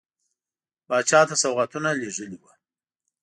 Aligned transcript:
پاچا 0.87 1.21
ته 1.29 1.35
سوغاتونه 1.41 1.89
لېږلي 1.99 2.37
وه. 2.41 2.51